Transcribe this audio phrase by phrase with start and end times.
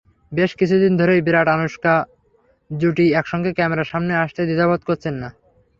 [0.31, 1.93] বেশ কিছুদিন ধরেই বিরাট-আনুশকা
[2.71, 5.29] জুটি একসঙ্গে ক্যামেরার সামনে আসতে দ্বিধাবোধ করছেন না।